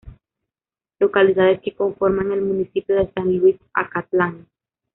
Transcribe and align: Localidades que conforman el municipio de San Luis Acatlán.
Localidades 0.97 1.61
que 1.61 1.75
conforman 1.75 2.31
el 2.31 2.41
municipio 2.41 2.95
de 2.95 3.11
San 3.13 3.37
Luis 3.37 3.57
Acatlán. 3.71 4.47